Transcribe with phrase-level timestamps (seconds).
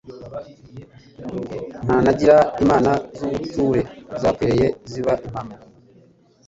[1.85, 3.81] Ntanagira imana z'ubuture
[4.21, 5.55] Zakwereye ziba impamo.